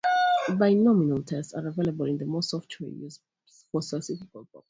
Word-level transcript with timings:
Binomial 0.57 1.21
tests 1.21 1.53
are 1.53 1.67
available 1.67 2.07
in 2.07 2.17
most 2.27 2.49
software 2.49 2.89
used 2.89 3.21
for 3.71 3.83
statistical 3.83 4.45
purposes. 4.45 4.59